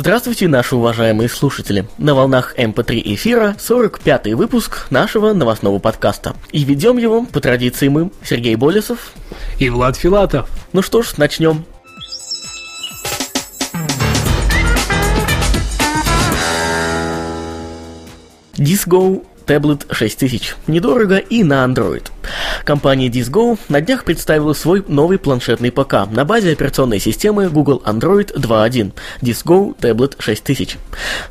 Здравствуйте, 0.00 0.48
наши 0.48 0.76
уважаемые 0.76 1.28
слушатели! 1.28 1.86
На 1.98 2.14
волнах 2.14 2.54
МП3 2.56 3.02
эфира 3.04 3.54
45-й 3.58 4.32
выпуск 4.32 4.86
нашего 4.88 5.34
новостного 5.34 5.78
подкаста. 5.78 6.34
И 6.52 6.64
ведем 6.64 6.96
его, 6.96 7.26
по 7.26 7.38
традиции 7.38 7.88
мы, 7.88 8.10
Сергей 8.24 8.56
Болесов. 8.56 9.12
И 9.58 9.68
Влад 9.68 9.98
Филатов. 9.98 10.48
Ну 10.72 10.80
что 10.80 11.02
ж, 11.02 11.18
начнем. 11.18 11.66
DisGo 18.56 19.22
Tablet 19.44 19.92
6000. 19.92 20.56
Недорого 20.66 21.18
и 21.18 21.44
на 21.44 21.62
Android. 21.66 22.10
Компания 22.64 23.08
DisGo 23.08 23.58
на 23.68 23.80
днях 23.80 24.04
представила 24.04 24.52
свой 24.52 24.84
новый 24.86 25.18
планшетный 25.18 25.72
ПК 25.72 26.10
на 26.10 26.24
базе 26.24 26.52
операционной 26.52 27.00
системы 27.00 27.48
Google 27.48 27.82
Android 27.84 28.34
2.1 28.34 28.92
DisGo 29.22 29.76
Tablet 29.78 30.16
6000. 30.18 30.76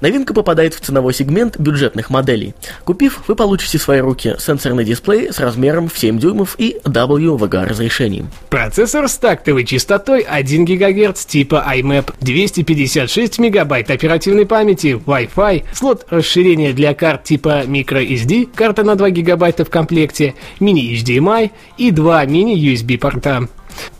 Новинка 0.01 0.33
попадает 0.33 0.73
в 0.73 0.81
ценовой 0.81 1.13
сегмент 1.13 1.59
бюджетных 1.59 2.09
моделей. 2.09 2.55
Купив, 2.83 3.21
вы 3.27 3.35
получите 3.35 3.77
в 3.77 3.81
свои 3.81 3.99
руки 3.99 4.35
сенсорный 4.39 4.83
дисплей 4.83 5.31
с 5.31 5.39
размером 5.39 5.89
в 5.89 5.97
7 5.97 6.19
дюймов 6.19 6.55
и 6.57 6.77
WVGA 6.83 7.65
разрешением. 7.65 8.29
Процессор 8.49 9.07
с 9.07 9.17
тактовой 9.17 9.65
частотой 9.65 10.21
1 10.21 10.65
ГГц 10.65 11.25
типа 11.25 11.65
iMap, 11.75 12.13
256 12.21 13.39
МБ 13.39 13.71
оперативной 13.89 14.45
памяти, 14.45 14.99
Wi-Fi, 15.05 15.63
слот 15.73 16.05
расширения 16.09 16.73
для 16.73 16.93
карт 16.93 17.23
типа 17.23 17.63
microSD, 17.65 18.49
карта 18.53 18.83
на 18.83 18.95
2 18.95 19.09
ГБ 19.11 19.53
в 19.59 19.69
комплекте, 19.69 20.35
мини-HDMI 20.59 21.18
и 21.77 21.91
два 21.91 22.25
мини-USB 22.25 22.97
порта. 22.97 23.47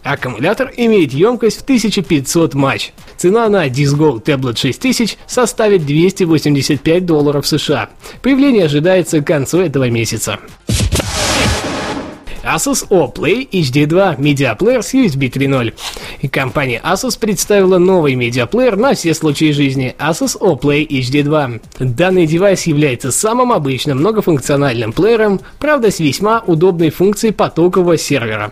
Аккумулятор 0.04 0.72
имеет 0.76 1.14
емкость 1.14 1.60
в 1.60 1.64
1500 1.64 2.54
матч. 2.54 2.94
Цена 3.18 3.50
на 3.50 3.68
DisGo 3.68 4.24
Tablet 4.24 4.58
6000 4.58 5.18
составит 5.28 5.86
285 5.86 7.06
долларов 7.06 7.48
США. 7.48 7.90
Появление 8.22 8.66
ожидается 8.66 9.22
к 9.22 9.28
концу 9.28 9.60
этого 9.60 9.90
месяца. 9.90 10.40
Asus 12.50 12.84
O 12.90 13.14
Play 13.14 13.48
HD2 13.52 14.16
медиаплеер 14.20 14.82
с 14.82 14.96
USB 14.96 15.30
3.0. 15.30 15.74
И 16.22 16.28
компания 16.28 16.82
Asus 16.84 17.20
представила 17.20 17.78
новый 17.78 18.16
медиаплеер 18.16 18.76
на 18.76 18.96
все 18.96 19.14
случаи 19.14 19.52
жизни 19.52 19.96
Asus 20.00 20.36
O 20.40 20.60
Play 20.60 20.88
HD2. 20.88 21.62
Данный 21.80 22.26
девайс 22.26 22.64
является 22.64 23.12
самым 23.12 23.52
обычным 23.52 24.00
многофункциональным 24.00 24.94
плеером, 24.94 25.40
правда 25.60 25.92
с 25.92 26.00
весьма 26.00 26.40
удобной 26.40 26.90
функцией 26.90 27.34
потокового 27.34 27.98
сервера. 27.98 28.52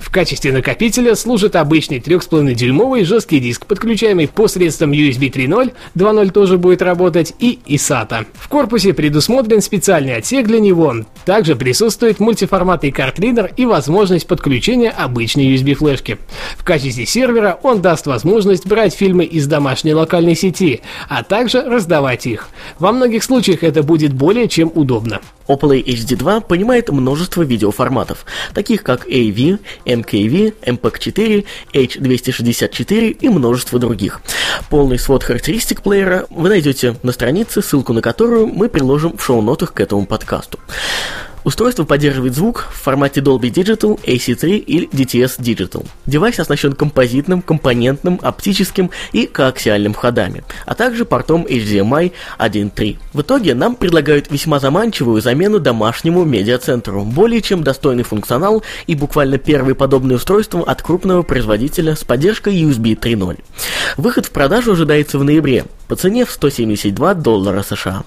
В 0.00 0.10
качестве 0.10 0.52
накопителя 0.52 1.14
служит 1.14 1.56
обычный 1.56 1.98
3,5-дюймовый 1.98 3.04
жесткий 3.04 3.40
диск, 3.40 3.66
подключаемый 3.66 4.28
посредством 4.28 4.92
USB 4.92 5.30
3.0, 5.30 5.72
2.0 5.94 6.30
тоже 6.30 6.58
будет 6.58 6.82
работать, 6.82 7.34
и 7.38 7.58
ISATA. 7.66 8.26
В 8.34 8.48
корпусе 8.48 8.92
предусмотрен 8.92 9.60
специальный 9.60 10.16
отсек 10.16 10.46
для 10.46 10.60
него. 10.60 10.94
Также 11.24 11.56
присутствует 11.56 12.20
мультиформатный 12.20 12.92
картридер 12.92 13.52
и 13.56 13.64
возможность 13.64 14.26
подключения 14.26 14.90
обычной 14.90 15.54
USB-флешки. 15.54 16.18
В 16.56 16.64
качестве 16.64 17.06
сервера 17.06 17.58
он 17.62 17.82
даст 17.82 18.06
возможность 18.06 18.66
брать 18.66 18.94
фильмы 18.94 19.24
из 19.24 19.46
домашней 19.46 19.94
локальной 19.94 20.36
сети, 20.36 20.82
а 21.08 21.22
также 21.22 21.62
раздавать 21.62 22.26
их. 22.26 22.48
Во 22.78 22.92
многих 22.92 23.24
случаях 23.24 23.62
это 23.62 23.82
будет 23.82 24.12
более 24.12 24.48
чем 24.48 24.70
удобно. 24.74 25.20
O!Play 25.48 25.84
HD2 25.84 26.42
понимает 26.46 26.88
множество 26.90 27.42
видеоформатов, 27.42 28.24
таких 28.54 28.82
как 28.82 29.06
AVI, 29.06 29.58
MKV, 29.84 30.54
MPEG-4, 30.62 31.44
H264 31.72 33.10
и 33.10 33.28
множество 33.28 33.78
других. 33.78 34.20
Полный 34.70 34.98
свод 34.98 35.22
характеристик 35.22 35.82
плеера 35.82 36.26
вы 36.30 36.48
найдете 36.48 36.96
на 37.02 37.12
странице, 37.12 37.62
ссылку 37.62 37.92
на 37.92 38.02
которую 38.02 38.46
мы 38.46 38.68
приложим 38.68 39.16
в 39.16 39.22
шоу-нотах 39.22 39.72
к 39.72 39.80
этому 39.80 40.06
подкасту. 40.06 40.58
Устройство 41.46 41.84
поддерживает 41.84 42.34
звук 42.34 42.66
в 42.72 42.82
формате 42.82 43.20
Dolby 43.20 43.52
Digital, 43.52 44.00
AC3 44.02 44.56
или 44.56 44.88
DTS 44.88 45.38
Digital. 45.38 45.86
Девайс 46.04 46.40
оснащен 46.40 46.72
композитным, 46.72 47.40
компонентным, 47.40 48.18
оптическим 48.20 48.90
и 49.12 49.28
коаксиальным 49.28 49.94
выходами, 49.94 50.42
а 50.64 50.74
также 50.74 51.04
портом 51.04 51.46
HDMI 51.48 52.10
1.3. 52.40 52.96
В 53.12 53.20
итоге 53.20 53.54
нам 53.54 53.76
предлагают 53.76 54.28
весьма 54.28 54.58
заманчивую 54.58 55.22
замену 55.22 55.60
домашнему 55.60 56.24
медиацентру, 56.24 57.04
более 57.04 57.40
чем 57.40 57.62
достойный 57.62 58.02
функционал 58.02 58.64
и 58.88 58.96
буквально 58.96 59.38
первые 59.38 59.76
подобные 59.76 60.16
устройства 60.16 60.64
от 60.64 60.82
крупного 60.82 61.22
производителя 61.22 61.94
с 61.94 62.02
поддержкой 62.02 62.60
USB 62.60 62.98
3.0. 62.98 63.38
Выход 63.98 64.26
в 64.26 64.32
продажу 64.32 64.72
ожидается 64.72 65.16
в 65.16 65.22
ноябре 65.22 65.66
по 65.86 65.94
цене 65.94 66.24
в 66.24 66.32
172 66.32 67.14
доллара 67.14 67.62
США. 67.62 68.02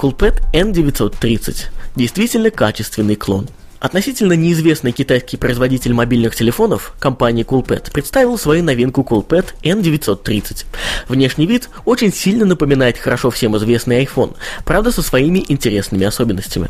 Coolpad 0.00 0.40
N930– 0.54 1.66
действительно 1.94 2.50
качественный 2.50 3.16
клон. 3.16 3.48
Относительно 3.80 4.32
неизвестный 4.32 4.92
китайский 4.92 5.36
производитель 5.36 5.92
мобильных 5.92 6.34
телефонов, 6.34 6.94
компания 6.98 7.42
Coolpad, 7.42 7.90
представил 7.92 8.38
свою 8.38 8.64
новинку 8.64 9.02
Coolpad 9.02 9.48
N930. 9.62 10.64
Внешний 11.08 11.46
вид 11.46 11.68
очень 11.84 12.14
сильно 12.14 12.46
напоминает 12.46 12.96
хорошо 12.96 13.30
всем 13.30 13.58
известный 13.58 14.02
iPhone, 14.02 14.36
правда 14.64 14.90
со 14.90 15.02
своими 15.02 15.44
интересными 15.48 16.06
особенностями. 16.06 16.68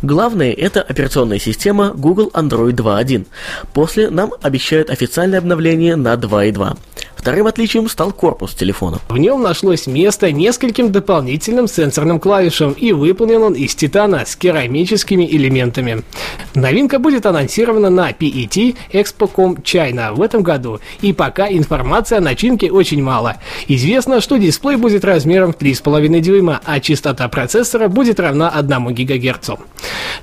Главное– 0.00 0.52
это 0.58 0.80
операционная 0.80 1.38
система 1.38 1.90
Google 1.90 2.30
Android 2.32 2.72
2.1. 2.72 3.26
После 3.74 4.08
нам 4.08 4.32
обещают 4.40 4.88
официальное 4.88 5.38
обновление 5.38 5.96
на 5.96 6.14
2.2. 6.14 6.78
Вторым 7.20 7.48
отличием 7.48 7.86
стал 7.90 8.12
корпус 8.12 8.54
телефона. 8.54 8.98
В 9.10 9.18
нем 9.18 9.42
нашлось 9.42 9.86
место 9.86 10.32
нескольким 10.32 10.90
дополнительным 10.90 11.68
сенсорным 11.68 12.18
клавишам 12.18 12.72
и 12.72 12.92
выполнен 12.92 13.42
он 13.42 13.52
из 13.52 13.74
титана 13.74 14.24
с 14.24 14.36
керамическими 14.36 15.26
элементами. 15.30 16.02
Новинка 16.54 16.98
будет 16.98 17.26
анонсирована 17.26 17.90
на 17.90 18.10
PET 18.10 18.74
Expo.com 18.94 19.56
China 19.56 20.14
в 20.14 20.22
этом 20.22 20.42
году, 20.42 20.80
и 21.02 21.12
пока 21.12 21.46
информации 21.50 22.16
о 22.16 22.22
начинке 22.22 22.72
очень 22.72 23.02
мало. 23.02 23.36
Известно, 23.68 24.22
что 24.22 24.38
дисплей 24.38 24.76
будет 24.76 25.04
размером 25.04 25.52
в 25.52 25.58
3,5 25.58 26.20
дюйма, 26.20 26.62
а 26.64 26.80
частота 26.80 27.28
процессора 27.28 27.88
будет 27.88 28.18
равна 28.18 28.48
1 28.48 28.94
ГГц. 28.94 29.50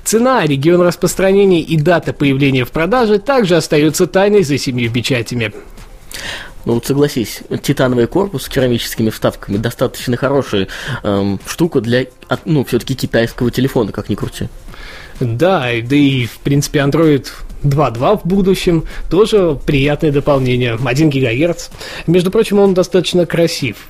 Цена, 0.02 0.44
регион 0.44 0.80
распространения 0.80 1.60
и 1.60 1.76
дата 1.76 2.12
появления 2.12 2.64
в 2.64 2.72
продаже 2.72 3.20
также 3.20 3.54
остаются 3.54 4.08
тайной 4.08 4.42
за 4.42 4.58
семью 4.58 4.90
печатями. 4.90 5.52
Ну 6.68 6.74
вот 6.74 6.84
согласись, 6.84 7.40
титановый 7.62 8.06
корпус 8.06 8.42
с 8.42 8.48
керамическими 8.50 9.08
вставками 9.08 9.56
достаточно 9.56 10.18
хорошая 10.18 10.68
эм, 11.02 11.40
штука 11.46 11.80
для, 11.80 12.04
ну, 12.44 12.62
все-таки 12.62 12.94
китайского 12.94 13.50
телефона, 13.50 13.90
как 13.90 14.10
ни 14.10 14.14
крути. 14.14 14.48
Да, 15.18 15.70
да 15.82 15.96
и, 15.96 16.26
в 16.26 16.38
принципе, 16.40 16.80
Android 16.80 17.26
2.2 17.62 18.20
в 18.22 18.28
будущем 18.28 18.84
тоже 19.08 19.58
приятное 19.64 20.12
дополнение. 20.12 20.78
1 20.84 21.08
ГГц. 21.08 21.68
Между 22.06 22.30
прочим, 22.30 22.58
он 22.58 22.74
достаточно 22.74 23.24
красив 23.24 23.88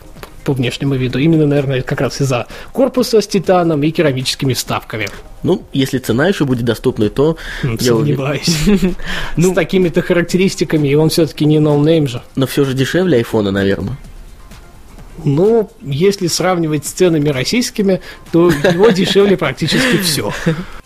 по 0.48 0.54
внешнему 0.54 0.94
виду. 0.94 1.18
Именно, 1.18 1.46
наверное, 1.46 1.82
как 1.82 2.00
раз 2.00 2.22
из-за 2.22 2.46
корпуса 2.72 3.20
с 3.20 3.26
титаном 3.26 3.82
и 3.82 3.90
керамическими 3.90 4.54
вставками. 4.54 5.06
Ну, 5.42 5.62
если 5.74 5.98
цена 5.98 6.26
еще 6.26 6.46
будет 6.46 6.64
доступной, 6.64 7.10
то... 7.10 7.36
Ну, 7.62 7.72
я 7.72 7.78
сомневаюсь. 7.78 8.58
Ну, 9.36 9.52
С 9.52 9.54
такими-то 9.54 10.00
характеристиками, 10.00 10.88
и 10.88 10.94
он 10.94 11.10
все-таки 11.10 11.44
не 11.44 11.58
no 11.58 11.75
name 11.75 12.08
же. 12.08 12.22
Но 12.34 12.46
все 12.46 12.64
же 12.64 12.72
дешевле 12.72 13.18
айфона, 13.18 13.50
наверное. 13.50 13.98
Ну, 15.22 15.70
если 15.82 16.28
сравнивать 16.28 16.86
с 16.86 16.92
ценами 16.92 17.28
российскими, 17.28 18.00
то 18.32 18.48
его 18.48 18.88
дешевле 18.88 19.36
практически 19.36 19.98
все. 19.98 20.32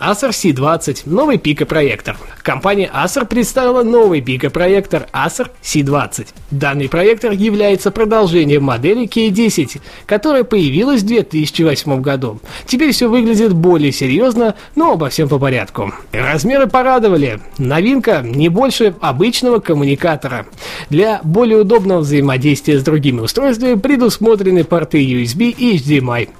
Acer 0.00 0.30
C20, 0.30 1.02
новый 1.04 1.36
пикопроектор. 1.36 2.16
Компания 2.42 2.90
Acer 2.92 3.26
представила 3.26 3.82
новый 3.82 4.22
пикопроектор 4.22 5.06
Acer 5.12 5.50
C20. 5.62 6.28
Данный 6.50 6.88
проектор 6.88 7.32
является 7.32 7.90
продолжением 7.90 8.64
модели 8.64 9.06
K10, 9.06 9.80
которая 10.06 10.44
появилась 10.44 11.02
в 11.02 11.06
2008 11.06 12.00
году. 12.00 12.40
Теперь 12.66 12.92
все 12.92 13.08
выглядит 13.08 13.52
более 13.52 13.92
серьезно, 13.92 14.54
но 14.74 14.92
обо 14.92 15.10
всем 15.10 15.28
по 15.28 15.38
порядку. 15.38 15.92
Размеры 16.12 16.66
порадовали. 16.66 17.40
Новинка 17.58 18.22
не 18.24 18.48
больше 18.48 18.94
обычного 19.02 19.58
коммуникатора. 19.58 20.46
Для 20.88 21.20
более 21.24 21.58
удобного 21.58 22.00
взаимодействия 22.00 22.78
с 22.78 22.82
другими 22.82 23.20
устройствами 23.20 23.74
предусмотрены 23.74 24.64
порты 24.64 25.04
USB 25.04 25.50
и 25.50 25.76
HDMI. 25.76 26.30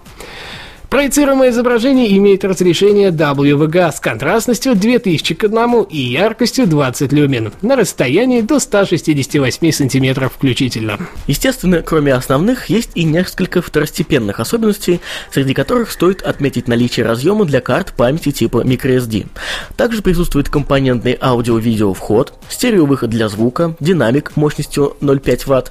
Проецируемое 0.91 1.51
изображение 1.51 2.17
имеет 2.17 2.45
разрешение 2.45 3.11
WVGA 3.11 3.93
с 3.93 4.01
контрастностью 4.01 4.75
2000 4.75 5.37
к 5.37 5.45
1 5.45 5.83
и 5.83 5.97
яркостью 5.97 6.67
20 6.67 7.13
люмен 7.13 7.53
на 7.63 7.77
расстоянии 7.77 8.41
до 8.41 8.59
168 8.59 9.71
см 9.71 10.29
включительно. 10.29 10.99
Естественно, 11.29 11.83
кроме 11.83 12.13
основных, 12.13 12.67
есть 12.67 12.91
и 12.97 13.05
несколько 13.05 13.63
второстепенных 13.63 14.41
особенностей, 14.41 15.01
среди 15.33 15.55
которых 15.55 15.93
стоит 15.93 16.23
отметить 16.23 16.67
наличие 16.67 17.07
разъема 17.07 17.45
для 17.45 17.61
карт 17.61 17.93
памяти 17.93 18.33
типа 18.33 18.65
microSD. 18.65 19.29
Также 19.77 20.03
присутствует 20.03 20.49
компонентный 20.49 21.17
аудио-видео 21.21 21.95
вход, 21.95 22.35
стереовыход 22.49 23.11
для 23.11 23.29
звука, 23.29 23.77
динамик 23.79 24.33
мощностью 24.35 24.97
0,5 25.01 25.45
Вт, 25.47 25.71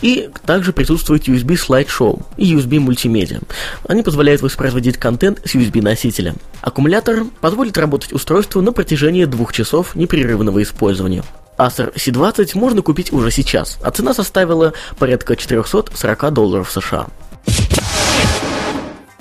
и 0.00 0.28
также 0.46 0.72
присутствует 0.72 1.26
USB 1.26 1.56
слайд-шоу 1.56 2.22
и 2.36 2.54
USB 2.54 2.78
мультимедиа. 2.78 3.40
Они 3.88 4.04
позволяют 4.04 4.42
воспроизводить 4.42 4.59
воспроизводить 4.60 4.98
контент 4.98 5.40
с 5.46 5.54
USB-носителя. 5.54 6.34
Аккумулятор 6.60 7.24
позволит 7.40 7.78
работать 7.78 8.12
устройству 8.12 8.60
на 8.60 8.72
протяжении 8.72 9.24
двух 9.24 9.54
часов 9.54 9.94
непрерывного 9.94 10.62
использования. 10.62 11.24
Acer 11.56 11.94
C20 11.94 12.50
можно 12.58 12.82
купить 12.82 13.10
уже 13.10 13.30
сейчас, 13.30 13.78
а 13.82 13.90
цена 13.90 14.12
составила 14.12 14.74
порядка 14.98 15.34
440 15.34 16.32
долларов 16.34 16.70
США. 16.70 17.06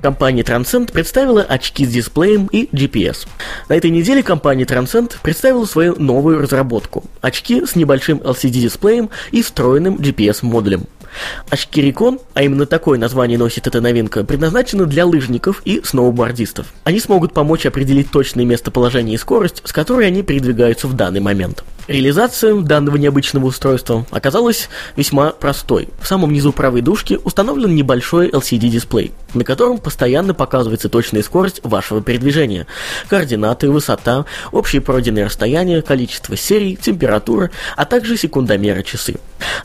Компания 0.01 0.43
Transcend 0.43 0.91
представила 0.91 1.41
очки 1.41 1.85
с 1.85 1.89
дисплеем 1.89 2.47
и 2.47 2.65
GPS. 2.75 3.25
На 3.69 3.75
этой 3.75 3.91
неделе 3.91 4.23
компания 4.23 4.65
Transcend 4.65 5.15
представила 5.21 5.63
свою 5.63 5.95
новую 5.97 6.41
разработку– 6.41 7.05
очки 7.21 7.65
с 7.65 7.77
небольшим 7.77 8.17
LCD-дисплеем 8.17 9.09
и 9.31 9.41
встроенным 9.41 9.95
GPS-модулем– 9.95 10.83
Recon, 11.51 12.21
а 12.33 12.43
именно 12.43 12.65
такое 12.65 12.99
название 12.99 13.37
носит 13.37 13.67
эта 13.67 13.81
новинка, 13.81 14.23
предназначены 14.23 14.85
для 14.85 15.05
лыжников 15.05 15.61
и 15.65 15.81
сноубордистов. 15.83 16.67
Они 16.83 16.99
смогут 16.99 17.33
помочь 17.33 17.65
определить 17.65 18.11
точное 18.11 18.45
местоположение 18.45 19.15
и 19.15 19.17
скорость, 19.17 19.61
с 19.65 19.71
которой 19.71 20.07
они 20.07 20.23
передвигаются 20.23 20.87
в 20.87 20.93
данный 20.93 21.19
момент. 21.19 21.63
Реализация 21.89 22.53
данного 22.53 22.97
необычного 22.97 23.47
устройства 23.47 24.05
оказалась 24.11 24.69
весьма 24.95 25.31
простой. 25.31 25.89
В 25.99 26.05
самом 26.05 26.31
низу 26.31 26.53
правой 26.53 26.81
дужки 26.81 27.17
установлен 27.23 27.73
небольшой 27.73 28.29
LCD-дисплей, 28.29 29.11
на 29.33 29.43
котором 29.43 29.79
постоянно 29.79 30.35
показывается 30.35 30.87
точная 30.87 31.23
скорость 31.23 31.61
вашего 31.63 32.03
передвижения, 32.03 32.67
координаты, 33.07 33.71
высота, 33.71 34.25
общее 34.51 34.83
пройденное 34.83 35.25
расстояние, 35.25 35.81
количество 35.81 36.37
серий, 36.37 36.75
температура, 36.79 37.49
а 37.75 37.85
также 37.85 38.17
секундомеры 38.17 38.83
часы. 38.83 39.15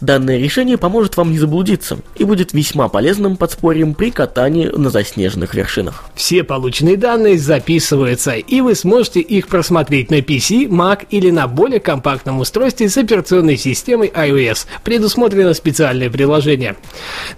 Данное 0.01 0.39
решение 0.39 0.79
поможет 0.79 1.19
вам 1.19 1.31
не 1.31 1.39
заблудиться 1.39 1.99
и 2.17 2.25
будет 2.25 2.55
весьма 2.55 2.89
полезным 2.89 3.37
подспорьем 3.37 3.93
при 3.93 4.11
катании 4.11 4.69
на 4.69 4.89
заснеженных 4.89 5.55
вершинах. 5.55 6.05
Все 6.15 6.43
полученные 6.43 6.97
данные 6.97 7.39
записываются, 7.39 8.33
и 8.33 8.63
вы 8.63 8.77
сможете 8.77 9.21
их 9.21 9.49
просмотреть 9.49 10.11
на 10.11 10.21
PC, 10.21 10.69
Mac 10.69 11.07
или 11.11 11.31
на 11.31 11.49
более 11.49 11.81
компактном 11.81 12.14
компактном 12.15 12.39
устройстве 12.39 12.89
с 12.89 12.97
операционной 12.97 13.57
системой 13.57 14.09
iOS. 14.09 14.67
Предусмотрено 14.85 15.53
специальное 15.53 16.09
приложение. 16.09 16.77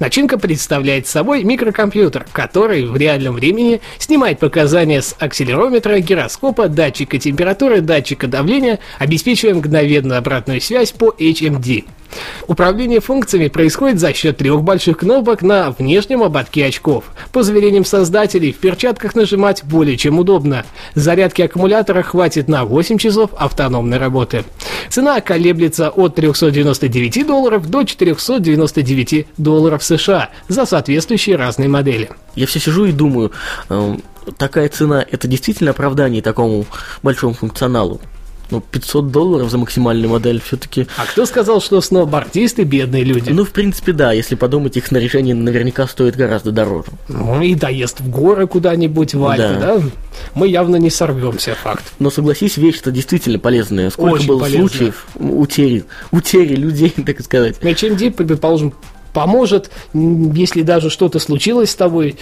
Начинка 0.00 0.38
представляет 0.38 1.06
собой 1.06 1.44
микрокомпьютер, 1.44 2.26
который 2.30 2.84
в 2.84 2.94
реальном 2.96 3.36
времени 3.36 3.80
снимает 3.98 4.38
показания 4.38 5.00
с 5.00 5.16
акселерометра, 5.18 5.98
гироскопа, 6.00 6.68
датчика 6.68 7.18
температуры, 7.18 7.80
датчика 7.80 8.26
давления, 8.26 8.78
обеспечивая 8.98 9.54
мгновенную 9.54 10.18
обратную 10.18 10.60
связь 10.60 10.92
по 10.92 11.14
HMD. 11.18 11.84
Управление 12.46 13.00
функциями 13.00 13.48
происходит 13.48 13.98
за 13.98 14.12
счет 14.12 14.36
трех 14.38 14.62
больших 14.62 14.98
кнопок 14.98 15.42
на 15.42 15.70
внешнем 15.70 16.22
ободке 16.22 16.66
очков. 16.66 17.04
По 17.32 17.42
заверениям 17.42 17.84
создателей, 17.84 18.52
в 18.52 18.58
перчатках 18.58 19.14
нажимать 19.14 19.64
более 19.64 19.96
чем 19.96 20.18
удобно. 20.18 20.64
Зарядки 20.94 21.42
аккумулятора 21.42 22.02
хватит 22.02 22.48
на 22.48 22.64
8 22.64 22.98
часов 22.98 23.30
автономной 23.36 23.98
работы. 23.98 24.44
Цена 24.88 25.20
колеблется 25.20 25.90
от 25.90 26.14
399 26.14 27.26
долларов 27.26 27.68
до 27.68 27.84
499 27.84 29.26
долларов 29.36 29.84
США 29.84 30.30
за 30.48 30.66
соответствующие 30.66 31.36
разные 31.36 31.68
модели. 31.68 32.10
Я 32.34 32.46
все 32.46 32.60
сижу 32.60 32.84
и 32.84 32.92
думаю, 32.92 33.32
э, 33.68 33.96
такая 34.38 34.68
цена 34.68 35.04
это 35.08 35.28
действительно 35.28 35.70
оправдание 35.70 36.22
такому 36.22 36.66
большому 37.02 37.34
функционалу? 37.34 38.00
Ну, 38.50 38.60
500 38.60 39.10
долларов 39.10 39.50
за 39.50 39.58
максимальную 39.58 40.10
модель 40.10 40.40
все-таки. 40.40 40.86
А 40.96 41.04
кто 41.06 41.26
сказал, 41.26 41.60
что 41.60 41.80
сноубордисты 41.80 42.62
бедные 42.62 43.02
люди? 43.02 43.30
Ну, 43.30 43.44
в 43.44 43.50
принципе, 43.50 43.92
да. 43.92 44.12
Если 44.12 44.34
подумать, 44.36 44.76
их 44.76 44.86
снаряжение 44.86 45.34
наверняка 45.34 45.86
стоит 45.86 46.16
гораздо 46.16 46.52
дороже. 46.52 46.88
Ну, 47.08 47.42
и 47.42 47.54
доезд 47.54 48.00
в 48.00 48.08
горы 48.08 48.46
куда-нибудь, 48.46 49.14
в 49.14 49.26
Альпы, 49.26 49.42
да. 49.42 49.76
да? 49.78 49.82
Мы 50.34 50.48
явно 50.48 50.76
не 50.76 50.90
сорвемся, 50.90 51.54
факт. 51.54 51.84
Но 51.98 52.10
согласись, 52.10 52.56
вещь-то 52.56 52.90
действительно 52.90 53.38
полезная. 53.38 53.90
Сколько 53.90 54.14
Очень 54.14 54.28
было 54.28 54.40
полезная. 54.40 54.68
случаев 54.68 55.06
утери, 55.16 55.84
утери 56.12 56.54
людей, 56.54 56.90
так 57.06 57.20
сказать. 57.20 57.56
HMD, 57.60 58.12
предположим, 58.12 58.74
поможет, 59.16 59.70
если 59.94 60.60
даже 60.60 60.90
что-то 60.90 61.18
случилось 61.20 61.70
с 61.70 61.74
тобой, 61.74 62.16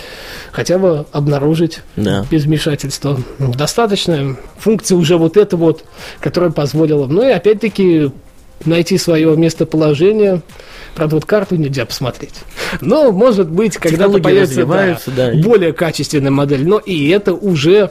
хотя 0.52 0.79
бы 0.79 1.06
обнаружить 1.11 1.81
да. 1.96 2.25
без 2.31 2.44
вмешательства. 2.44 3.19
Достаточная 3.41 4.37
функция 4.58 4.96
уже 4.96 5.17
вот 5.17 5.37
эта 5.37 5.56
вот, 5.56 5.85
которая 6.20 6.52
позволила. 6.52 7.08
Ну 7.08 7.29
и 7.29 7.32
опять-таки 7.32 8.12
найти 8.64 8.96
свое 8.96 9.37
местоположение. 9.37 10.43
Правда, 10.94 11.17
вот 11.17 11.25
карту 11.25 11.56
нельзя 11.56 11.85
посмотреть. 11.85 12.35
Но, 12.81 13.11
может 13.11 13.50
быть, 13.50 13.76
когда-то 13.76 14.20
появится 14.20 14.64
да, 14.64 14.96
да. 15.17 15.32
более 15.43 15.73
качественная 15.73 16.31
модель. 16.31 16.64
Но 16.64 16.79
и 16.79 17.08
это 17.08 17.35
уже 17.35 17.91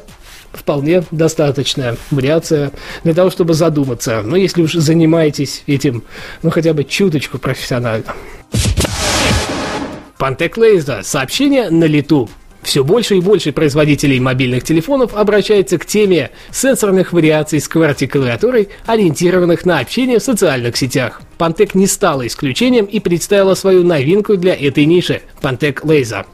вполне 0.53 1.03
достаточная 1.11 1.97
вариация 2.09 2.71
для 3.03 3.13
того, 3.13 3.29
чтобы 3.29 3.53
задуматься. 3.53 4.21
Но 4.23 4.37
если 4.37 4.61
уж 4.61 4.73
занимаетесь 4.73 5.63
этим, 5.67 6.03
ну 6.41 6.51
хотя 6.51 6.73
бы 6.73 6.85
чуточку 6.85 7.37
профессионально. 7.37 8.05
Пантек 10.23 10.55
Лейза. 10.55 11.01
Сообщение 11.03 11.69
на 11.69 11.83
лету. 11.83 12.29
Все 12.61 12.85
больше 12.85 13.17
и 13.17 13.19
больше 13.19 13.51
производителей 13.51 14.21
мобильных 14.21 14.63
телефонов 14.63 15.13
обращается 15.15 15.77
к 15.77 15.85
теме 15.85 16.31
сенсорных 16.49 17.11
вариаций 17.11 17.59
с 17.59 17.69
QWERTY-клавиатурой, 17.69 18.69
ориентированных 18.85 19.65
на 19.65 19.79
общение 19.79 20.19
в 20.19 20.23
социальных 20.23 20.77
сетях. 20.77 21.21
Pantec 21.37 21.71
не 21.73 21.87
стала 21.87 22.25
исключением 22.27 22.85
и 22.85 22.99
представила 22.99 23.55
свою 23.55 23.83
новинку 23.83 24.37
для 24.37 24.55
этой 24.55 24.85
ниши– 24.85 25.21
Pantec 25.41 25.81
Laser. 25.83 26.25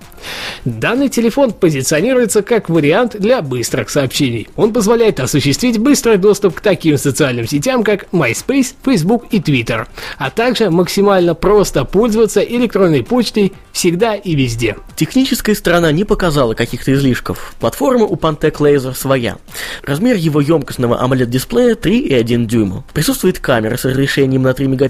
Данный 0.65 1.09
телефон 1.09 1.51
позиционируется 1.51 2.41
как 2.41 2.69
вариант 2.69 3.15
для 3.17 3.41
быстрых 3.41 3.89
сообщений. 3.89 4.47
Он 4.55 4.73
позволяет 4.73 5.19
осуществить 5.19 5.79
быстрый 5.79 6.17
доступ 6.17 6.55
к 6.55 6.61
таким 6.61 6.97
социальным 6.97 7.47
сетям, 7.47 7.83
как 7.83 8.07
MySpace, 8.11 8.73
Facebook 8.83 9.25
и 9.31 9.39
Twitter, 9.39 9.87
а 10.17 10.29
также 10.29 10.69
максимально 10.69 11.35
просто 11.35 11.85
пользоваться 11.85 12.41
электронной 12.41 13.03
почтой 13.03 13.53
всегда 13.71 14.15
и 14.15 14.35
везде. 14.35 14.75
Техническая 14.95 15.55
сторона 15.55 15.91
не 15.91 16.03
показала 16.03 16.53
каких-то 16.53 16.93
излишков. 16.93 17.55
Платформа 17.59 18.05
у 18.05 18.15
Pantec 18.15 18.57
Laser 18.57 18.93
своя. 18.93 19.37
Размер 19.83 20.15
его 20.17 20.41
емкостного 20.41 21.01
AMOLED-дисплея 21.01 21.75
3,1 21.75 22.45
дюйма. 22.45 22.83
Присутствует 22.93 23.39
камера 23.39 23.77
с 23.77 23.85
разрешением 23.85 24.43
на 24.43 24.53
3 24.53 24.67
мегапикселя, 24.67 24.88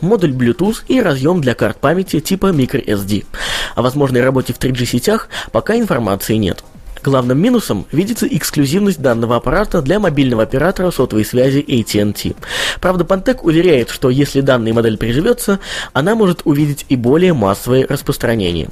модуль 0.00 0.32
Bluetooth 0.32 0.82
и 0.88 1.00
разъем 1.00 1.40
для 1.40 1.54
карт 1.54 1.78
памяти 1.78 2.20
типа 2.20 2.46
microSD. 2.46 3.24
О 3.74 3.82
возможной 3.82 4.22
работе 4.22 4.52
в 4.52 4.58
3G-сетях 4.58 5.28
пока 5.52 5.76
информации 5.76 6.36
нет. 6.36 6.64
Главным 7.02 7.40
минусом 7.40 7.86
видится 7.92 8.26
эксклюзивность 8.26 9.00
данного 9.00 9.36
аппарата 9.36 9.80
для 9.80 9.98
мобильного 9.98 10.42
оператора 10.42 10.90
сотовой 10.90 11.24
связи 11.24 11.64
AT&T. 11.66 12.34
Правда, 12.80 13.04
Pantec 13.04 13.38
уверяет, 13.42 13.88
что 13.88 14.10
если 14.10 14.42
данная 14.42 14.74
модель 14.74 14.98
приживется, 14.98 15.60
она 15.94 16.14
может 16.14 16.42
увидеть 16.44 16.84
и 16.90 16.96
более 16.96 17.32
массовое 17.32 17.86
распространение. 17.88 18.68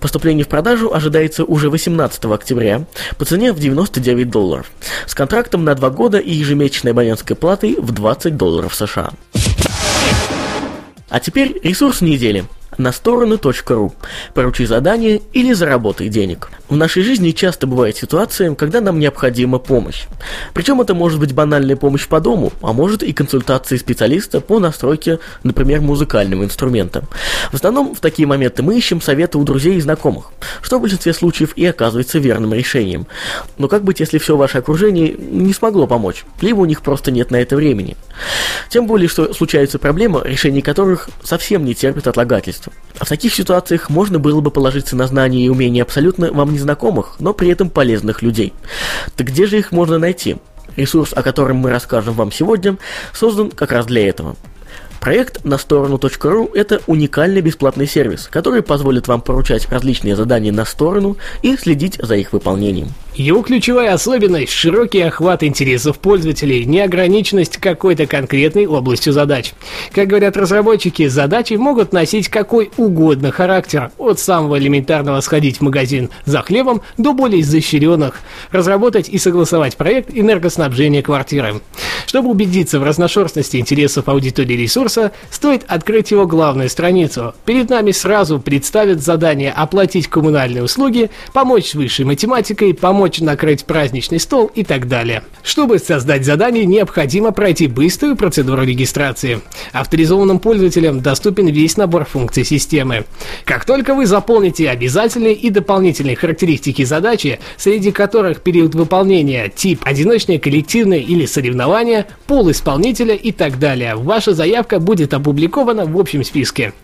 Поступление 0.00 0.44
в 0.44 0.48
продажу 0.48 0.92
ожидается 0.92 1.44
уже 1.44 1.70
18 1.70 2.24
октября 2.24 2.84
по 3.16 3.24
цене 3.24 3.52
в 3.52 3.60
99 3.60 4.28
долларов, 4.28 4.70
с 5.06 5.14
контрактом 5.14 5.64
на 5.64 5.74
2 5.74 5.90
года 5.90 6.18
и 6.18 6.32
ежемесячной 6.32 6.92
абонентской 6.92 7.36
платой 7.36 7.76
в 7.78 7.92
20 7.92 8.36
долларов 8.36 8.74
США. 8.74 9.12
А 11.08 11.20
теперь 11.20 11.58
ресурс 11.62 12.00
недели– 12.00 12.44
на 12.78 12.92
сторону.ру. 12.92 13.92
Поручи 14.34 14.64
задание 14.64 15.20
или 15.32 15.52
заработай 15.52 16.08
денег. 16.08 16.48
В 16.68 16.76
нашей 16.76 17.02
жизни 17.02 17.32
часто 17.32 17.66
бывает 17.66 17.96
ситуация, 17.96 18.54
когда 18.54 18.80
нам 18.80 18.98
необходима 18.98 19.58
помощь. 19.58 20.06
Причем 20.54 20.80
это 20.80 20.94
может 20.94 21.18
быть 21.18 21.34
банальная 21.34 21.76
помощь 21.76 22.06
по 22.06 22.20
дому, 22.20 22.52
а 22.62 22.72
может 22.72 23.02
и 23.02 23.12
консультации 23.12 23.76
специалиста 23.76 24.40
по 24.40 24.60
настройке, 24.60 25.18
например, 25.42 25.80
музыкального 25.80 26.44
инструмента. 26.44 27.04
В 27.50 27.54
основном 27.54 27.94
в 27.94 28.00
такие 28.00 28.28
моменты 28.28 28.62
мы 28.62 28.78
ищем 28.78 29.00
советы 29.00 29.38
у 29.38 29.44
друзей 29.44 29.76
и 29.76 29.80
знакомых, 29.80 30.30
что 30.62 30.78
в 30.78 30.82
большинстве 30.82 31.12
случаев 31.12 31.52
и 31.56 31.66
оказывается 31.66 32.18
верным 32.18 32.54
решением. 32.54 33.06
Но 33.58 33.68
как 33.68 33.82
быть, 33.82 34.00
если 34.00 34.18
все 34.18 34.36
ваше 34.36 34.58
окружение 34.58 35.14
не 35.18 35.52
смогло 35.52 35.86
помочь, 35.86 36.24
либо 36.40 36.60
у 36.60 36.64
них 36.64 36.82
просто 36.82 37.10
нет 37.10 37.30
на 37.30 37.36
это 37.36 37.56
времени? 37.56 37.96
Тем 38.68 38.86
более, 38.86 39.08
что 39.08 39.32
случаются 39.34 39.78
проблемы, 39.78 40.22
решение 40.24 40.62
которых 40.62 41.08
совсем 41.24 41.64
не 41.64 41.74
терпит 41.74 42.06
отлагательства. 42.68 42.72
А 42.98 43.04
в 43.04 43.08
таких 43.08 43.34
ситуациях 43.34 43.90
можно 43.90 44.18
было 44.18 44.40
бы 44.40 44.50
положиться 44.50 44.96
на 44.96 45.06
знания 45.06 45.44
и 45.44 45.48
умения 45.48 45.82
абсолютно 45.82 46.32
вам 46.32 46.52
незнакомых, 46.52 47.16
но 47.20 47.32
при 47.32 47.48
этом 47.50 47.70
полезных 47.70 48.22
людей. 48.22 48.52
Так 49.16 49.28
где 49.28 49.46
же 49.46 49.58
их 49.58 49.72
можно 49.72 49.98
найти? 49.98 50.36
Ресурс, 50.76 51.12
о 51.14 51.22
котором 51.22 51.58
мы 51.58 51.70
расскажем 51.70 52.14
вам 52.14 52.32
сегодня, 52.32 52.76
создан 53.12 53.50
как 53.50 53.72
раз 53.72 53.86
для 53.86 54.08
этого. 54.08 54.36
Проект 55.00 55.44
на 55.44 55.58
сторону.ру– 55.58 56.50
это 56.54 56.80
уникальный 56.88 57.40
бесплатный 57.40 57.86
сервис, 57.86 58.28
который 58.30 58.62
позволит 58.62 59.06
вам 59.06 59.20
поручать 59.20 59.68
различные 59.70 60.16
задания 60.16 60.52
на 60.52 60.64
сторону 60.64 61.16
и 61.42 61.56
следить 61.56 61.98
за 62.02 62.16
их 62.16 62.32
выполнением. 62.32 62.88
Его 63.18 63.42
ключевая 63.42 63.94
особенность– 63.94 64.52
широкий 64.52 65.00
охват 65.00 65.42
интересов 65.42 65.98
пользователей, 65.98 66.64
неограниченность 66.64 67.56
какой-то 67.56 68.06
конкретной 68.06 68.68
областью 68.68 69.12
задач. 69.12 69.54
Как 69.92 70.06
говорят 70.06 70.36
разработчики, 70.36 71.08
задачи 71.08 71.54
могут 71.54 71.92
носить 71.92 72.28
какой 72.28 72.70
угодно 72.76 73.32
характер, 73.32 73.90
от 73.98 74.20
самого 74.20 74.56
элементарного 74.60 75.20
сходить 75.20 75.56
в 75.56 75.62
магазин 75.62 76.10
за 76.26 76.42
хлебом 76.42 76.80
до 76.96 77.12
более 77.12 77.40
изощренных– 77.40 78.20
разработать 78.52 79.08
и 79.08 79.18
согласовать 79.18 79.76
проект 79.76 80.10
энергоснабжения 80.16 81.02
квартиры. 81.02 81.60
Чтобы 82.06 82.30
убедиться 82.30 82.78
в 82.78 82.84
разношерстности 82.84 83.56
интересов 83.56 84.08
аудитории 84.08 84.54
ресурса, 84.54 85.10
стоит 85.28 85.64
открыть 85.66 86.12
его 86.12 86.24
главную 86.24 86.70
страницу. 86.70 87.34
Перед 87.44 87.68
нами 87.68 87.90
сразу 87.90 88.38
представят 88.38 89.02
задание 89.02 89.50
оплатить 89.50 90.06
коммунальные 90.06 90.62
услуги, 90.62 91.10
помочь 91.32 91.70
с 91.70 91.74
высшей 91.74 92.04
математикой, 92.04 92.74
помочь 92.74 93.07
помочь 93.08 93.20
накрыть 93.20 93.64
праздничный 93.64 94.20
стол 94.20 94.50
и 94.54 94.64
так 94.64 94.86
далее. 94.86 95.22
Чтобы 95.42 95.78
создать 95.78 96.24
задание, 96.26 96.66
необходимо 96.66 97.32
пройти 97.32 97.66
быструю 97.66 98.16
процедуру 98.16 98.62
регистрации. 98.64 99.40
Авторизованным 99.72 100.38
пользователям 100.40 101.00
доступен 101.00 101.46
весь 101.46 101.78
набор 101.78 102.04
функций 102.04 102.44
системы. 102.44 103.04
Как 103.44 103.64
только 103.64 103.94
вы 103.94 104.04
заполните 104.04 104.68
обязательные 104.68 105.32
и 105.32 105.48
дополнительные 105.48 106.16
характеристики 106.16 106.84
задачи, 106.84 107.40
среди 107.56 107.92
которых 107.92 108.42
период 108.42 108.74
выполнения, 108.74 109.50
тип, 109.54 109.80
одиночное, 109.84 110.38
коллективное 110.38 110.98
или 110.98 111.24
соревнование, 111.24 112.06
пол 112.26 112.50
исполнителя 112.50 113.14
и 113.14 113.32
так 113.32 113.58
далее, 113.58 113.94
ваша 113.94 114.34
заявка 114.34 114.80
будет 114.80 115.14
опубликована 115.14 115.86
в 115.86 115.98
общем 115.98 116.24
списке. 116.24 116.74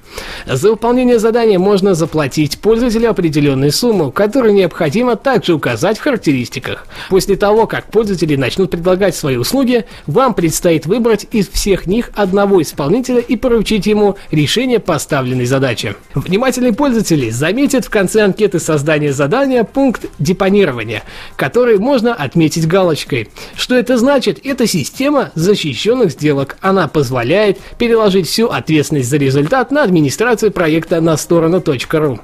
За 0.47 0.71
выполнение 0.71 1.19
задания 1.19 1.59
можно 1.59 1.95
заплатить 1.95 2.59
пользователю 2.59 3.11
определенную 3.11 3.73
сумму, 3.73 4.11
которую 4.11 4.55
необходимо 4.55 5.17
также 5.17 5.55
указать 5.55 5.99
в 5.99 6.03
характеристиках. 6.03 6.87
После 7.09 7.37
того, 7.37 7.67
как 7.67 7.87
пользователи 7.91 8.37
начнут 8.37 8.71
предлагать 8.71 9.17
свои 9.17 9.37
услуги, 9.37 9.85
вам 10.07 10.35
предстоит 10.35 10.87
выбрать 10.87 11.27
из 11.31 11.49
всех 11.49 11.87
них 11.87 12.11
одного 12.15 12.63
исполнителя 12.63 13.21
и 13.21 13.37
поручить 13.37 13.87
ему 13.87 14.17
решение 14.31 14.79
поставленной 14.79 15.47
задачи. 15.47 15.97
Внимательные 16.15 16.73
пользователи 16.73 17.31
заметят 17.31 17.85
в 17.85 17.91
конце 17.91 18.23
анкеты 18.23 18.59
создания 18.59 19.13
задания 19.13 19.65
пункт 19.65 20.07
депонирования, 20.19 21.03
который 21.37 21.79
можно 21.79 22.15
отметить 22.15 22.67
галочкой. 22.67 23.29
Что 23.57 23.75
это 23.75 23.99
значит? 23.99 24.45
Это 24.45 24.67
система 24.67 25.31
защищенных 25.35 26.13
сделок. 26.13 26.57
Она 26.61 26.89
позволяет 26.89 27.59
переложить 27.79 28.29
всю 28.29 28.49
ответственность 28.49 29.09
за 29.09 29.17
результат 29.17 29.71
на 29.71 29.83
администрацию 29.83 30.04
администрацию 30.05 30.53
проекта 30.53 31.01
на 31.01 31.17
сторону.ру. 31.17 32.21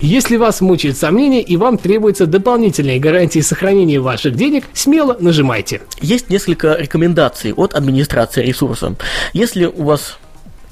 Если 0.00 0.36
вас 0.38 0.62
мучают 0.62 0.96
сомнения 0.96 1.42
и 1.42 1.58
вам 1.58 1.76
требуются 1.76 2.24
дополнительные 2.24 2.98
гарантии 2.98 3.40
сохранения 3.40 4.00
ваших 4.00 4.34
денег, 4.36 4.64
смело 4.72 5.16
нажимайте. 5.20 5.82
Есть 6.00 6.30
несколько 6.30 6.76
рекомендаций 6.76 7.52
от 7.52 7.74
администрации 7.74 8.46
ресурса. 8.46 8.94
Если 9.34 9.66
у 9.66 9.84
вас 9.84 10.18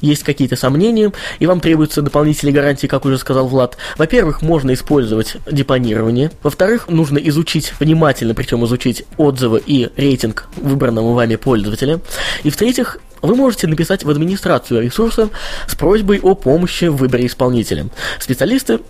есть 0.01 0.23
какие-то 0.23 0.57
сомнения, 0.57 1.13
и 1.39 1.47
вам 1.47 1.61
требуются 1.61 2.03
дополнительные 2.03 2.55
гарантии, 2.55 2.87
как 2.87 3.05
уже 3.05 3.19
сказал 3.19 3.49
Влад. 3.49 3.77
Во-первых, 3.97 4.43
можно 4.43 4.73
использовать 4.75 5.37
депонирование. 5.51 6.31
Во-вторых, 6.43 6.89
нужно 6.89 7.19
изучить 7.19 7.73
внимательно, 7.81 8.35
причем 8.35 8.65
изучить 8.65 9.05
отзывы 9.17 9.63
и 9.65 9.91
рейтинг 9.97 10.49
выбранного 10.57 11.15
вами 11.15 11.37
пользователя. 11.37 12.01
И 12.43 12.51
в-третьих, 12.51 12.99
вы 13.23 13.35
можете 13.35 13.67
написать 13.67 14.05
в 14.05 14.11
администрацию 14.11 14.83
ресурса 14.83 15.29
с 15.67 15.75
просьбой 15.75 16.21
о 16.21 16.35
помощи 16.35 16.85
в 16.85 16.97
выборе 16.97 17.27
исполнителя. 17.27 17.89
Специалисты 18.21 18.81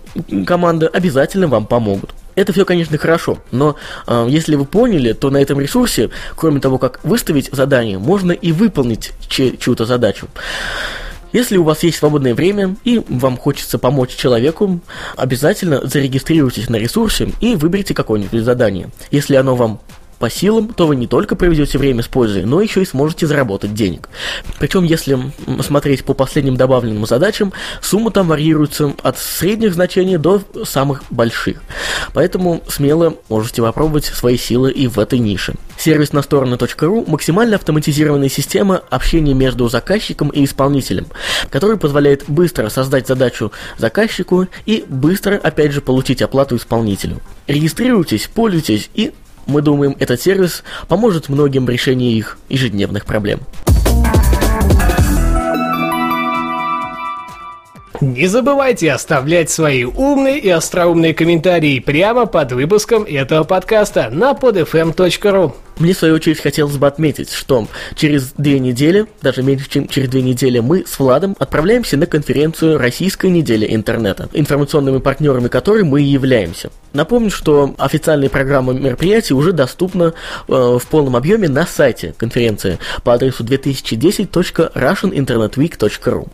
команды 0.47 0.87
обязательно 0.87 1.47
вам 1.47 1.67
помогут. 1.67 2.15
Это 2.39 2.53
все, 2.53 2.65
конечно, 2.65 2.97
хорошо, 2.99 3.39
но 3.51 3.75
э, 4.07 4.27
если 4.29 4.55
вы 4.55 4.65
поняли, 4.65 5.13
то 5.13 5.29
на 5.29 5.39
этом 5.39 5.59
ресурсе, 5.59 6.11
кроме 6.37 6.61
того, 6.61 6.79
как 6.79 7.01
выставить 7.03 7.51
задание, 7.51 7.99
можно 7.99 8.31
и 8.31 8.53
выполнить 8.53 9.11
чью-то 9.29 9.87
задачу. 9.87 10.29
Если 11.33 11.57
у 11.57 11.65
вас 11.65 11.83
есть 11.83 11.99
свободное 11.99 12.35
время 12.35 12.77
и 12.85 13.03
вам 13.09 13.37
хочется 13.37 13.77
помочь 13.77 14.15
человеку, 14.15 14.79
обязательно 15.17 15.85
зарегистрируйтесь 15.85 16.69
на 16.69 16.77
ресурсе 16.77 17.33
и 17.41 17.57
выберите 17.57 17.93
какое-нибудь 17.93 18.45
задание. 18.45 18.89
Если 19.11 19.35
оно 19.35 19.57
вам 19.57 19.81
по 20.19 20.31
силам, 20.31 20.69
то 20.69 20.87
вы 20.87 20.97
не 20.97 21.07
только 21.07 21.37
проведете 21.37 21.79
время 21.79 22.03
с 22.03 22.09
пользой, 22.09 22.45
но 22.45 22.61
еще 22.61 22.83
и 22.83 22.87
сможете 22.87 23.27
заработать 23.27 23.75
денег. 23.75 24.09
Причем, 24.59 24.85
если 24.85 25.19
смотреть 25.63 26.05
по 26.05 26.15
последним 26.15 26.57
добавленным 26.57 27.07
задачам, 27.07 27.53
суммы 27.81 28.11
там 28.11 28.29
варьируются 28.29 28.95
от 29.03 29.19
средних 29.19 29.75
значений 29.75 30.17
до 30.17 30.43
самых 30.65 31.03
больших. 31.11 31.63
Поэтому 32.15 32.63
смело 32.69 33.15
можете 33.29 33.63
попробовать 33.63 34.07
свои 34.07 34.37
силы 34.37 34.73
и 34.73 34.87
в 34.89 34.99
этой 34.99 35.19
нише. 35.19 35.55
Сервис 35.79 36.13
на 36.13 36.23
сторону.ру– 36.23 37.05
максимально 37.07 37.57
автоматизированная 37.57 38.29
система 38.29 38.83
общения 38.91 39.35
между 39.35 39.69
заказчиком 39.69 40.29
и 40.31 40.45
исполнителем, 40.45 41.07
которая 41.51 41.77
позволяет 41.77 42.25
быстро 42.27 42.69
создать 42.69 43.07
задачу 43.07 43.53
заказчику 43.77 44.49
и 44.67 44.85
быстро, 44.89 45.37
опять 45.37 45.73
же, 45.73 45.81
получить 45.81 46.23
оплату 46.23 46.57
исполнителю. 46.57 47.21
Регистрируйтесь, 47.47 48.29
пользуйтесь 48.33 48.91
и 48.95 49.13
мы 49.49 49.63
думаем, 49.63 49.97
этот 49.99 50.21
сервис 50.21 50.63
поможет 50.87 51.29
многим 51.29 51.67
в 51.67 51.71
решении 51.71 52.17
их 52.17 52.39
ежедневных 52.49 53.05
проблем. 53.05 53.41
Не 58.01 58.29
забывайте 58.29 58.93
оставлять 58.93 59.51
свои 59.51 59.83
умные 59.83 60.39
и 60.39 60.49
остроумные 60.49 61.15
комментарии 61.15 61.81
прямо 61.81 62.27
под 62.27 62.53
выпуском 62.53 63.03
этого 63.03 63.43
подкаста 63.43 64.09
на 64.11 64.33
podfm.ru. 64.33 65.53
Мне, 65.79 65.95
в 65.95 65.99
свою 65.99 66.15
очередь, 66.15 66.41
хотелось 66.41 66.77
бы 66.77 66.87
отметить, 66.87 67.33
что 67.33 67.67
через 67.95 68.33
две 68.37 68.59
недели, 68.59 69.07
даже 69.23 69.43
меньше, 69.43 69.69
чем 69.69 69.89
через 69.89 70.09
две 70.09 70.23
недели, 70.23 70.59
мы 70.59 70.85
с 70.87 70.99
Владом 70.99 71.37
отправляемся 71.39 71.97
на 71.97 72.07
конференцию 72.07 72.79
«Российская 72.79 73.31
неделя 73.31 73.67
интернета», 73.67 74.29
информационными 74.33 74.99
партнерами 74.99 75.49
которой 75.49 75.85
мы 75.85 76.03
и 76.03 76.07
являемся. 76.07 76.71
Напомню, 76.93 77.31
что 77.31 77.75
официальная 77.79 78.29
программа 78.29 78.73
мероприятий 78.73 79.35
уже 79.35 79.53
доступна 79.53 80.15
э, 80.49 80.49
в 80.49 80.83
полном 80.91 81.15
объеме 81.17 81.49
на 81.49 81.67
сайте 81.67 82.15
конференции 82.17 82.79
по 83.05 83.15
адресу 83.15 83.45
2010.russianinternetweek.ru. 83.45 86.29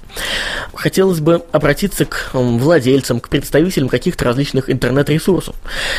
Хотелось 0.72 1.20
бы 1.20 1.42
обратиться 1.52 2.06
к 2.06 2.30
владельцам, 2.32 3.20
к 3.20 3.28
представителям 3.28 3.88
каких-то 3.88 4.24
различных 4.24 4.70
интернет-ресурсов. 4.70 5.54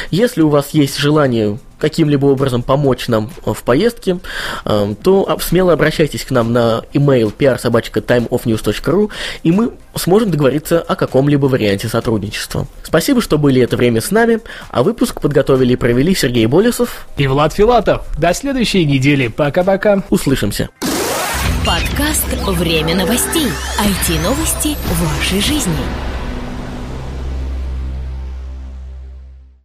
Если 0.09 0.41
у 0.41 0.49
вас 0.49 0.69
есть 0.69 0.97
желание 0.97 1.59
каким-либо 1.79 2.25
образом 2.27 2.63
помочь 2.63 3.07
нам 3.07 3.29
в 3.45 3.63
поездке, 3.63 4.19
э, 4.65 4.95
то 5.01 5.37
смело 5.41 5.73
обращайтесь 5.73 6.23
к 6.23 6.31
нам 6.31 6.53
на 6.53 6.83
email 6.93 7.33
prsobachka.timeofnews.ru 7.37 9.11
и 9.43 9.51
мы 9.51 9.71
сможем 9.95 10.31
договориться 10.31 10.81
о 10.81 10.95
каком-либо 10.95 11.45
варианте 11.45 11.87
сотрудничества. 11.87 12.67
Спасибо, 12.83 13.21
что 13.21 13.37
были 13.37 13.61
это 13.61 13.77
время 13.77 14.01
с 14.01 14.11
нами, 14.11 14.39
а 14.69 14.83
выпуск 14.83 15.21
подготовили 15.21 15.73
и 15.73 15.75
провели 15.75 16.15
Сергей 16.15 16.45
Болесов 16.45 17.07
и 17.17 17.27
Влад 17.27 17.53
Филатов. 17.53 18.03
До 18.17 18.33
следующей 18.33 18.85
недели. 18.85 19.27
Пока-пока. 19.27 20.03
Услышимся. 20.09 20.69
Подкаст 21.65 22.25
«Время 22.47 22.95
новостей». 22.95 23.47
IT-новости 23.79 24.75
вашей 25.01 25.41
жизни. 25.41 26.14